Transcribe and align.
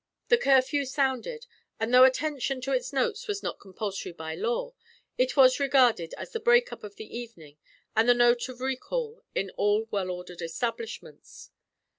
The 0.29 0.37
curfew 0.39 0.85
sounded, 0.85 1.45
and 1.79 1.93
though 1.93 2.05
attention 2.05 2.59
to 2.61 2.71
its 2.71 2.91
notes 2.91 3.27
was 3.27 3.43
not 3.43 3.59
compulsory 3.59 4.11
by 4.13 4.33
law, 4.33 4.73
it 5.15 5.37
was 5.37 5.59
regarded 5.59 6.15
as 6.15 6.31
the 6.31 6.39
break 6.39 6.73
up 6.73 6.83
of 6.83 6.95
the 6.95 7.15
evening 7.15 7.59
and 7.95 8.09
the 8.09 8.15
note 8.15 8.49
of 8.49 8.61
recall 8.61 9.21
in 9.35 9.51
all 9.57 9.87
well 9.91 10.09
ordered 10.09 10.41
establishments. 10.41 11.51